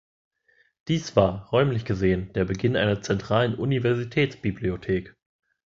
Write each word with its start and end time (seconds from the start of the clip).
Dies 0.87 1.15
war 1.15 1.47
räumlich 1.49 1.85
gesehen 1.85 2.33
der 2.33 2.45
Beginn 2.45 2.75
einer 2.75 3.03
zentralen 3.03 3.53
Universitätsbibliothek. 3.53 5.15